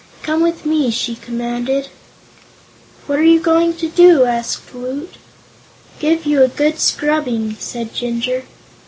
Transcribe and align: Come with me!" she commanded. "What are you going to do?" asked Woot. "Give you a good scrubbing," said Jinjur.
Come 0.23 0.41
with 0.41 0.65
me!" 0.65 0.89
she 0.89 1.13
commanded. 1.15 1.89
"What 3.05 3.19
are 3.19 3.23
you 3.23 3.39
going 3.39 3.75
to 3.75 3.87
do?" 3.87 4.25
asked 4.25 4.73
Woot. 4.73 5.13
"Give 5.99 6.25
you 6.25 6.41
a 6.41 6.47
good 6.47 6.79
scrubbing," 6.79 7.55
said 7.59 7.93
Jinjur. 7.93 8.41